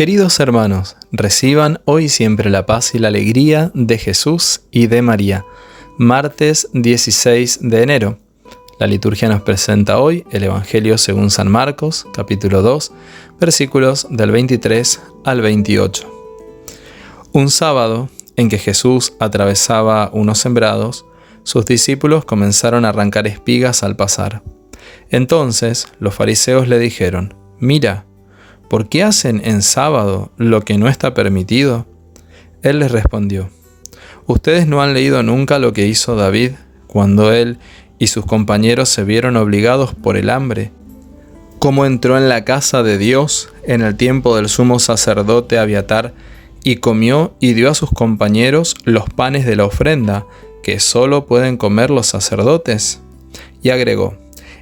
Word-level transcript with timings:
Queridos 0.00 0.40
hermanos, 0.40 0.96
reciban 1.12 1.82
hoy 1.84 2.08
siempre 2.08 2.48
la 2.48 2.64
paz 2.64 2.94
y 2.94 2.98
la 2.98 3.08
alegría 3.08 3.70
de 3.74 3.98
Jesús 3.98 4.62
y 4.70 4.86
de 4.86 5.02
María. 5.02 5.44
Martes 5.98 6.70
16 6.72 7.58
de 7.60 7.82
enero. 7.82 8.18
La 8.78 8.86
liturgia 8.86 9.28
nos 9.28 9.42
presenta 9.42 9.98
hoy 9.98 10.24
el 10.30 10.44
Evangelio 10.44 10.96
según 10.96 11.30
San 11.30 11.48
Marcos, 11.48 12.06
capítulo 12.14 12.62
2, 12.62 12.92
versículos 13.38 14.06
del 14.08 14.30
23 14.30 15.02
al 15.26 15.42
28. 15.42 16.10
Un 17.32 17.50
sábado 17.50 18.08
en 18.36 18.48
que 18.48 18.56
Jesús 18.56 19.12
atravesaba 19.20 20.08
unos 20.14 20.38
sembrados, 20.38 21.04
sus 21.42 21.66
discípulos 21.66 22.24
comenzaron 22.24 22.86
a 22.86 22.88
arrancar 22.88 23.26
espigas 23.26 23.82
al 23.82 23.96
pasar. 23.96 24.42
Entonces 25.10 25.88
los 25.98 26.14
fariseos 26.14 26.68
le 26.68 26.78
dijeron, 26.78 27.34
Mira, 27.58 28.06
¿por 28.70 28.88
qué 28.88 29.02
hacen 29.02 29.42
en 29.44 29.62
sábado 29.62 30.30
lo 30.36 30.62
que 30.62 30.78
no 30.78 30.88
está 30.88 31.12
permitido? 31.12 31.86
Él 32.62 32.78
les 32.78 32.92
respondió, 32.92 33.50
Ustedes 34.28 34.68
no 34.68 34.80
han 34.80 34.94
leído 34.94 35.24
nunca 35.24 35.58
lo 35.58 35.72
que 35.72 35.88
hizo 35.88 36.14
David 36.14 36.52
cuando 36.86 37.32
él 37.32 37.58
y 37.98 38.06
sus 38.06 38.24
compañeros 38.24 38.88
se 38.88 39.02
vieron 39.02 39.36
obligados 39.36 39.92
por 39.96 40.16
el 40.16 40.30
hambre, 40.30 40.70
cómo 41.58 41.84
entró 41.84 42.16
en 42.16 42.28
la 42.28 42.44
casa 42.44 42.84
de 42.84 42.96
Dios 42.96 43.48
en 43.64 43.82
el 43.82 43.96
tiempo 43.96 44.36
del 44.36 44.48
sumo 44.48 44.78
sacerdote 44.78 45.58
Abiatar 45.58 46.14
y 46.62 46.76
comió 46.76 47.34
y 47.40 47.54
dio 47.54 47.70
a 47.70 47.74
sus 47.74 47.90
compañeros 47.90 48.76
los 48.84 49.10
panes 49.10 49.46
de 49.46 49.56
la 49.56 49.64
ofrenda 49.64 50.26
que 50.62 50.78
solo 50.78 51.26
pueden 51.26 51.56
comer 51.56 51.90
los 51.90 52.06
sacerdotes. 52.06 53.00
Y 53.62 53.70
agregó, 53.70 54.16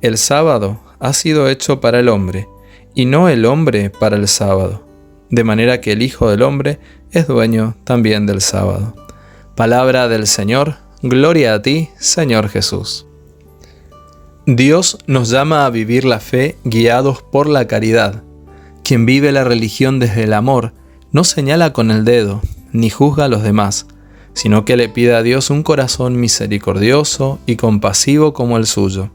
el 0.00 0.18
sábado 0.18 0.80
ha 0.98 1.12
sido 1.12 1.48
hecho 1.48 1.80
para 1.80 2.00
el 2.00 2.08
hombre, 2.08 2.48
y 2.94 3.04
no 3.06 3.28
el 3.28 3.44
hombre 3.44 3.90
para 3.90 4.16
el 4.16 4.28
sábado, 4.28 4.86
de 5.30 5.44
manera 5.44 5.80
que 5.80 5.92
el 5.92 6.02
Hijo 6.02 6.30
del 6.30 6.42
Hombre 6.42 6.78
es 7.10 7.26
dueño 7.26 7.76
también 7.84 8.26
del 8.26 8.40
sábado. 8.40 8.94
Palabra 9.56 10.08
del 10.08 10.26
Señor, 10.26 10.76
gloria 11.02 11.54
a 11.54 11.62
ti, 11.62 11.90
Señor 11.98 12.48
Jesús. 12.48 13.06
Dios 14.46 14.98
nos 15.06 15.30
llama 15.30 15.66
a 15.66 15.70
vivir 15.70 16.04
la 16.04 16.18
fe 16.18 16.56
guiados 16.64 17.22
por 17.22 17.48
la 17.48 17.66
caridad. 17.66 18.22
Quien 18.82 19.06
vive 19.06 19.30
la 19.30 19.44
religión 19.44 19.98
desde 20.00 20.24
el 20.24 20.32
amor 20.32 20.72
no 21.12 21.22
señala 21.22 21.72
con 21.72 21.90
el 21.90 22.04
dedo, 22.04 22.42
ni 22.72 22.90
juzga 22.90 23.26
a 23.26 23.28
los 23.28 23.42
demás, 23.42 23.86
sino 24.34 24.64
que 24.64 24.76
le 24.76 24.88
pide 24.88 25.14
a 25.14 25.22
Dios 25.22 25.50
un 25.50 25.62
corazón 25.62 26.18
misericordioso 26.18 27.38
y 27.46 27.56
compasivo 27.56 28.32
como 28.32 28.56
el 28.56 28.66
suyo. 28.66 29.10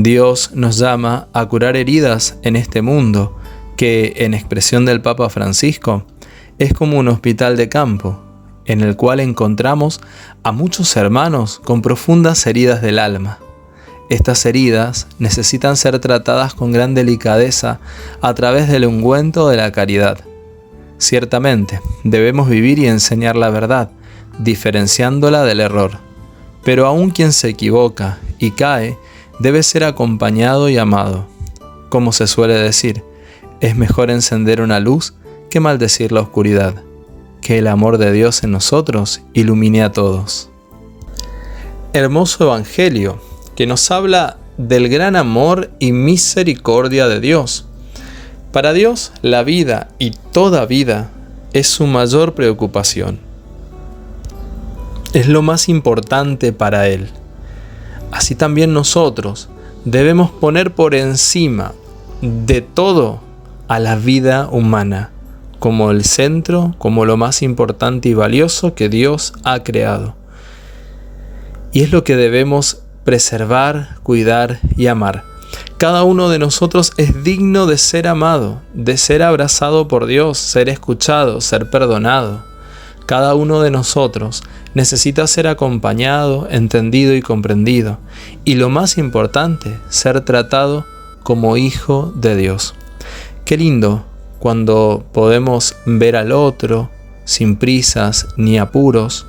Dios 0.00 0.52
nos 0.54 0.78
llama 0.78 1.26
a 1.32 1.46
curar 1.46 1.76
heridas 1.76 2.38
en 2.42 2.54
este 2.54 2.82
mundo, 2.82 3.36
que, 3.76 4.12
en 4.18 4.32
expresión 4.32 4.84
del 4.84 5.02
Papa 5.02 5.28
Francisco, 5.28 6.06
es 6.60 6.72
como 6.72 7.00
un 7.00 7.08
hospital 7.08 7.56
de 7.56 7.68
campo, 7.68 8.22
en 8.64 8.80
el 8.80 8.94
cual 8.94 9.18
encontramos 9.18 10.00
a 10.44 10.52
muchos 10.52 10.96
hermanos 10.96 11.60
con 11.64 11.82
profundas 11.82 12.46
heridas 12.46 12.80
del 12.80 13.00
alma. 13.00 13.40
Estas 14.08 14.46
heridas 14.46 15.08
necesitan 15.18 15.76
ser 15.76 15.98
tratadas 15.98 16.54
con 16.54 16.70
gran 16.70 16.94
delicadeza 16.94 17.80
a 18.20 18.34
través 18.34 18.68
del 18.68 18.86
ungüento 18.86 19.48
de 19.48 19.56
la 19.56 19.72
caridad. 19.72 20.20
Ciertamente, 20.98 21.80
debemos 22.04 22.48
vivir 22.48 22.78
y 22.78 22.86
enseñar 22.86 23.34
la 23.34 23.50
verdad, 23.50 23.90
diferenciándola 24.38 25.42
del 25.42 25.58
error. 25.58 25.98
Pero 26.62 26.86
aun 26.86 27.10
quien 27.10 27.32
se 27.32 27.48
equivoca 27.48 28.18
y 28.38 28.52
cae, 28.52 28.96
debe 29.38 29.62
ser 29.62 29.84
acompañado 29.84 30.68
y 30.68 30.78
amado. 30.78 31.26
Como 31.88 32.12
se 32.12 32.26
suele 32.26 32.54
decir, 32.54 33.04
es 33.60 33.76
mejor 33.76 34.10
encender 34.10 34.60
una 34.60 34.80
luz 34.80 35.14
que 35.50 35.60
maldecir 35.60 36.12
la 36.12 36.20
oscuridad. 36.20 36.82
Que 37.40 37.58
el 37.58 37.66
amor 37.66 37.98
de 37.98 38.12
Dios 38.12 38.42
en 38.44 38.50
nosotros 38.50 39.22
ilumine 39.32 39.82
a 39.82 39.92
todos. 39.92 40.50
Hermoso 41.92 42.44
Evangelio 42.44 43.20
que 43.56 43.66
nos 43.66 43.90
habla 43.90 44.36
del 44.56 44.88
gran 44.88 45.16
amor 45.16 45.70
y 45.78 45.92
misericordia 45.92 47.08
de 47.08 47.18
Dios. 47.18 47.66
Para 48.52 48.72
Dios 48.72 49.12
la 49.22 49.42
vida 49.42 49.88
y 49.98 50.10
toda 50.10 50.64
vida 50.66 51.10
es 51.52 51.66
su 51.66 51.86
mayor 51.86 52.34
preocupación. 52.34 53.18
Es 55.12 55.26
lo 55.26 55.42
más 55.42 55.68
importante 55.68 56.52
para 56.52 56.88
Él. 56.88 57.08
Así 58.10 58.34
también 58.34 58.72
nosotros 58.72 59.48
debemos 59.84 60.30
poner 60.30 60.74
por 60.74 60.94
encima 60.94 61.72
de 62.20 62.60
todo 62.60 63.20
a 63.68 63.78
la 63.78 63.96
vida 63.96 64.48
humana 64.50 65.10
como 65.58 65.90
el 65.90 66.04
centro, 66.04 66.74
como 66.78 67.04
lo 67.04 67.16
más 67.16 67.42
importante 67.42 68.08
y 68.08 68.14
valioso 68.14 68.74
que 68.74 68.88
Dios 68.88 69.32
ha 69.44 69.62
creado. 69.62 70.14
Y 71.72 71.82
es 71.82 71.92
lo 71.92 72.04
que 72.04 72.16
debemos 72.16 72.82
preservar, 73.04 73.96
cuidar 74.02 74.60
y 74.76 74.86
amar. 74.86 75.24
Cada 75.78 76.04
uno 76.04 76.28
de 76.28 76.38
nosotros 76.38 76.92
es 76.96 77.24
digno 77.24 77.66
de 77.66 77.78
ser 77.78 78.08
amado, 78.08 78.60
de 78.74 78.96
ser 78.96 79.22
abrazado 79.22 79.88
por 79.88 80.06
Dios, 80.06 80.38
ser 80.38 80.68
escuchado, 80.68 81.40
ser 81.40 81.70
perdonado. 81.70 82.44
Cada 83.08 83.34
uno 83.34 83.62
de 83.62 83.70
nosotros 83.70 84.42
necesita 84.74 85.26
ser 85.26 85.46
acompañado, 85.46 86.46
entendido 86.50 87.14
y 87.14 87.22
comprendido. 87.22 87.96
Y 88.44 88.56
lo 88.56 88.68
más 88.68 88.98
importante, 88.98 89.78
ser 89.88 90.20
tratado 90.26 90.84
como 91.22 91.56
hijo 91.56 92.12
de 92.14 92.36
Dios. 92.36 92.74
Qué 93.46 93.56
lindo 93.56 94.04
cuando 94.38 95.06
podemos 95.10 95.74
ver 95.86 96.16
al 96.16 96.32
otro 96.32 96.90
sin 97.24 97.56
prisas 97.56 98.28
ni 98.36 98.58
apuros, 98.58 99.24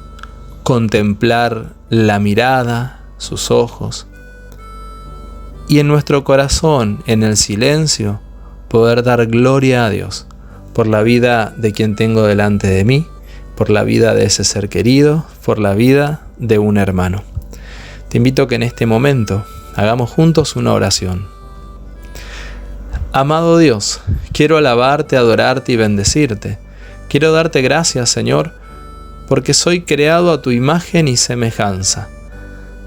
contemplar 0.64 1.72
la 1.90 2.20
mirada, 2.20 3.06
sus 3.18 3.50
ojos, 3.50 4.08
y 5.70 5.80
en 5.80 5.88
nuestro 5.88 6.26
corazón, 6.26 7.02
en 7.06 7.24
el 7.24 7.38
silencio, 7.38 8.20
poder 8.68 9.04
dar 9.04 9.26
gloria 9.28 9.86
a 9.86 9.90
Dios 9.90 10.28
por 10.74 10.86
la 10.86 11.02
vida 11.02 11.54
de 11.56 11.72
quien 11.72 11.96
tengo 11.96 12.24
delante 12.24 12.68
de 12.68 12.84
mí 12.84 13.08
por 13.59 13.70
la 13.70 13.84
vida 13.84 14.16
de 14.16 14.24
ese 14.24 14.46
ser 14.46 14.70
querido, 14.70 15.25
por 15.44 15.59
la 15.59 15.74
vida 15.74 16.22
de 16.38 16.59
un 16.59 16.78
hermano. 16.78 17.25
Te 18.08 18.16
invito 18.16 18.44
a 18.44 18.47
que 18.47 18.56
en 18.56 18.64
este 18.64 18.86
momento 18.86 19.44
hagamos 19.75 20.09
juntos 20.09 20.56
una 20.56 20.72
oración. 20.72 21.28
Amado 23.12 23.58
Dios, 23.58 24.00
quiero 24.31 24.56
alabarte, 24.56 25.18
adorarte 25.18 25.74
y 25.74 25.75
bendecirte. 25.75 26.58
Quiero 27.09 27.34
darte 27.34 27.62
gracias, 27.62 28.09
Señor, 28.09 28.53
porque 29.28 29.53
soy 29.53 29.81
creado 29.81 30.31
a 30.31 30.42
tu 30.42 30.52
imagen 30.52 31.09
y 31.09 31.18
semejanza. 31.18 32.08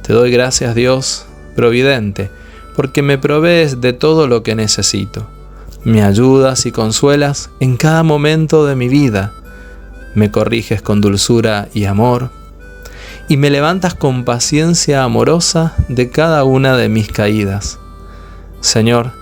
Te 0.01 0.15
doy 0.15 0.31
gracias, 0.31 0.75
Dios, 0.75 1.27
providente, 1.55 2.31
porque 2.77 3.03
me 3.03 3.19
provees 3.19 3.83
de 3.83 3.93
todo 3.93 4.27
lo 4.27 4.43
que 4.43 4.55
necesito. 4.55 5.29
Me 5.85 6.03
ayudas 6.03 6.65
y 6.65 6.73
consuelas 6.73 7.51
en 7.61 7.77
cada 7.77 8.03
momento 8.03 8.65
de 8.65 8.75
mi 8.75 8.89
vida 8.89 9.35
me 10.15 10.31
corriges 10.31 10.83
con 10.83 11.01
dulzura 11.01 11.69
y 11.75 11.85
amor, 11.85 12.31
y 13.29 13.37
me 13.37 13.51
levantas 13.51 13.95
con 13.95 14.25
paciencia 14.25 15.05
amorosa 15.05 15.75
de 15.89 16.11
cada 16.11 16.45
una 16.45 16.77
de 16.77 16.89
mis 16.89 17.09
caídas. 17.09 17.79
Señor, 18.61 19.13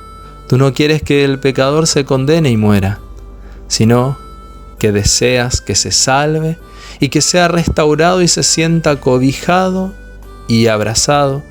tú 0.49 0.59
no 0.59 0.73
quieres 0.73 1.03
que 1.03 1.25
el 1.25 1.39
pecador 1.39 1.87
se 1.87 2.05
condene 2.05 2.51
y 2.51 2.57
muera, 2.57 2.99
sino 3.69 4.19
que 4.79 4.93
deseas 4.93 5.61
que 5.61 5.75
se 5.75 5.93
salve 5.93 6.59
y 6.99 7.09
que 7.09 7.21
sea 7.21 7.49
restaurado 7.49 8.23
y 8.23 8.29
se 8.29 8.43
sienta 8.43 8.97
cobijado 8.97 9.93
y 10.49 10.67
abrazado 10.67 11.43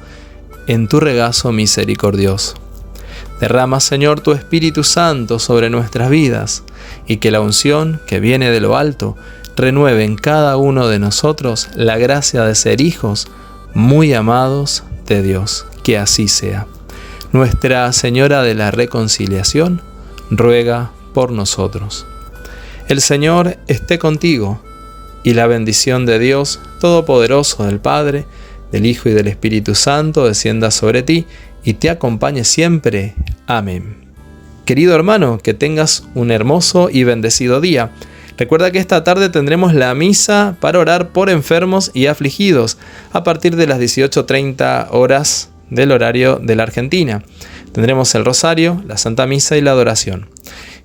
en 0.67 0.87
tu 0.87 0.99
regazo 0.99 1.51
misericordioso. 1.51 2.55
Derrama, 3.39 3.79
Señor, 3.79 4.19
tu 4.19 4.31
Espíritu 4.33 4.83
Santo 4.83 5.39
sobre 5.39 5.69
nuestras 5.69 6.09
vidas 6.09 6.63
y 7.07 7.17
que 7.17 7.31
la 7.31 7.41
unción 7.41 8.01
que 8.05 8.19
viene 8.19 8.51
de 8.51 8.59
lo 8.59 8.75
alto 8.75 9.15
renueve 9.55 10.03
en 10.03 10.15
cada 10.15 10.57
uno 10.57 10.87
de 10.87 10.99
nosotros 10.99 11.69
la 11.75 11.97
gracia 11.97 12.43
de 12.43 12.55
ser 12.55 12.81
hijos 12.81 13.27
muy 13.73 14.13
amados 14.13 14.83
de 15.07 15.21
Dios. 15.21 15.65
Que 15.83 15.97
así 15.97 16.27
sea. 16.27 16.67
Nuestra 17.31 17.91
Señora 17.93 18.43
de 18.43 18.55
la 18.55 18.71
Reconciliación 18.71 19.81
ruega 20.29 20.91
por 21.13 21.31
nosotros. 21.31 22.05
El 22.87 23.01
Señor 23.01 23.57
esté 23.67 23.99
contigo 23.99 24.59
y 25.23 25.33
la 25.33 25.47
bendición 25.47 26.05
de 26.05 26.19
Dios 26.19 26.59
Todopoderoso 26.79 27.65
del 27.65 27.79
Padre, 27.79 28.25
del 28.71 28.85
Hijo 28.85 29.09
y 29.09 29.13
del 29.13 29.27
Espíritu 29.27 29.75
Santo 29.75 30.25
descienda 30.25 30.71
sobre 30.71 31.03
ti 31.03 31.25
y 31.63 31.73
te 31.73 31.89
acompañe 31.89 32.43
siempre. 32.43 33.15
Amén. 33.49 33.95
Querido 34.63 34.93
hermano, 34.93 35.39
que 35.39 35.55
tengas 35.55 36.03
un 36.13 36.29
hermoso 36.29 36.91
y 36.91 37.03
bendecido 37.03 37.61
día. 37.61 37.89
Recuerda 38.37 38.69
que 38.69 38.77
esta 38.77 39.03
tarde 39.03 39.29
tendremos 39.29 39.73
la 39.73 39.95
misa 39.95 40.55
para 40.59 40.77
orar 40.77 41.09
por 41.09 41.31
enfermos 41.31 41.89
y 41.95 42.05
afligidos 42.05 42.77
a 43.11 43.23
partir 43.23 43.55
de 43.55 43.65
las 43.65 43.79
18.30 43.79 44.89
horas 44.91 45.49
del 45.71 45.91
horario 45.91 46.35
de 46.35 46.55
la 46.55 46.61
Argentina. 46.61 47.23
Tendremos 47.71 48.13
el 48.13 48.23
rosario, 48.23 48.83
la 48.87 48.97
Santa 48.97 49.25
Misa 49.25 49.57
y 49.57 49.61
la 49.61 49.71
adoración. 49.71 50.29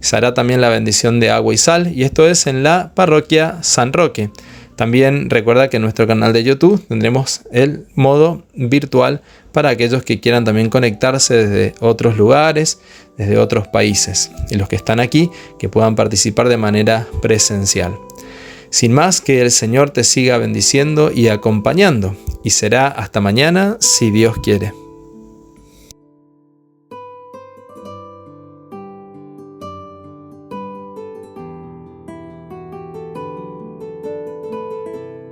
Se 0.01 0.17
hará 0.17 0.33
también 0.33 0.63
la 0.63 0.71
bendición 0.71 1.21
de 1.21 1.31
agua 1.31 1.53
y 1.53 1.59
sal 1.59 1.93
y 1.95 2.05
esto 2.05 2.27
es 2.27 2.47
en 2.47 2.63
la 2.63 2.93
parroquia 2.95 3.59
San 3.61 3.93
Roque. 3.93 4.31
También 4.75 5.29
recuerda 5.29 5.69
que 5.69 5.77
en 5.77 5.83
nuestro 5.83 6.07
canal 6.07 6.33
de 6.33 6.45
YouTube 6.45 6.83
tendremos 6.89 7.43
el 7.53 7.87
modo 7.95 8.47
virtual 8.55 9.21
para 9.55 9.71
aquellos 9.71 10.03
que 10.03 10.21
quieran 10.21 10.45
también 10.45 10.69
conectarse 10.69 11.47
desde 11.47 11.75
otros 11.81 12.19
lugares, 12.19 12.81
desde 13.17 13.39
otros 13.39 13.69
países 13.69 14.31
y 14.51 14.56
los 14.56 14.69
que 14.69 14.77
están 14.77 15.01
aquí 15.01 15.31
que 15.59 15.71
puedan 15.71 15.95
participar 15.95 16.49
de 16.49 16.59
manera 16.59 17.06
presencial. 17.23 17.97
Sin 18.69 18.93
más, 18.93 19.21
que 19.21 19.41
el 19.41 19.53
Señor 19.53 19.91
te 19.91 20.03
siga 20.03 20.37
bendiciendo 20.37 21.12
y 21.15 21.29
acompañando 21.29 22.17
y 22.43 22.51
será 22.51 22.89
hasta 22.89 23.21
mañana 23.21 23.77
si 23.79 24.11
Dios 24.11 24.37
quiere. 24.43 24.84